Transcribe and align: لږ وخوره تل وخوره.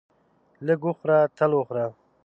لږ 0.65 0.81
وخوره 0.87 1.17
تل 1.37 1.51
وخوره. 1.55 1.85